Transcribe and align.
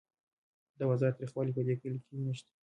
د 0.77 0.79
بازار 0.89 1.11
تریخوالی 1.17 1.55
په 1.57 1.61
دې 1.67 1.75
کلي 1.81 1.99
کې 2.05 2.15
نشته. 2.25 2.51